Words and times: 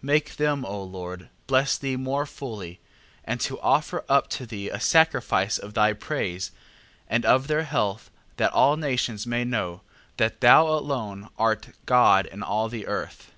Make 0.00 0.36
them, 0.36 0.64
O 0.64 0.82
Lord, 0.82 1.28
bless 1.46 1.76
thee 1.76 1.96
more 1.96 2.24
fully: 2.24 2.80
and 3.26 3.38
to 3.42 3.60
offer 3.60 4.06
up 4.08 4.26
to 4.30 4.46
thee 4.46 4.70
a 4.70 4.80
sacrifice 4.80 5.58
of 5.58 5.74
thy 5.74 5.92
praise, 5.92 6.50
and 7.10 7.26
of 7.26 7.46
their 7.46 7.64
health, 7.64 8.10
that 8.38 8.54
all 8.54 8.78
nations 8.78 9.26
may 9.26 9.44
know, 9.44 9.82
that 10.16 10.40
thou 10.40 10.66
alone 10.66 11.28
art 11.38 11.74
God 11.84 12.24
in 12.24 12.42
all 12.42 12.70
the 12.70 12.86
earth. 12.86 13.32